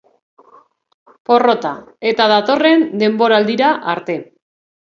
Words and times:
Porrota 1.29 1.73
eta 2.13 2.29
datorren 2.33 2.89
denboraldira 3.05 3.71
arte. 3.97 4.21